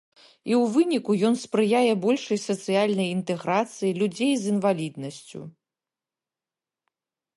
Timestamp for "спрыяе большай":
1.41-2.39